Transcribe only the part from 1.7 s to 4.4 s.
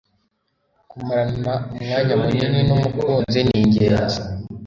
umwanya munini n'umukunzi ningenzi